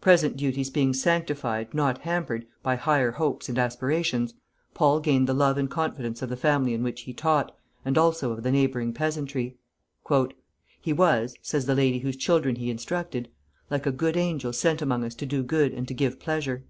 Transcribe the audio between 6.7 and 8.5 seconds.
in which he taught, and also of the